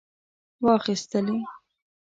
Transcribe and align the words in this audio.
واخیستلې. 0.63 1.37